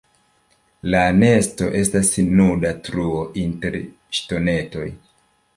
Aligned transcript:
La 0.93 1.01
nesto 1.17 1.67
estas 1.81 2.11
nuda 2.39 2.73
truo 2.89 3.21
inter 3.45 3.81
ŝtonetoj. 4.21 4.91